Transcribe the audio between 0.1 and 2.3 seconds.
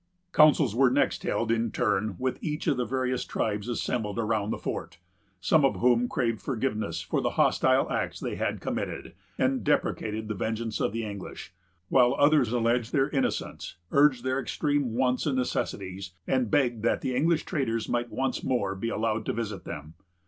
Councils were next held, in turn,